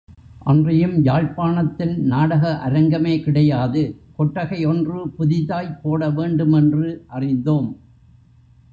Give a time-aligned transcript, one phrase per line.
[0.43, 3.83] அன்றியும் யாழ்ப்பாணத்தில் நாடக அரங்கமே கிடையாது,
[4.17, 7.69] கொட்டகையொன்று புதிதாய்ப் போட வேண்டுமென்று அறிந்தோம்.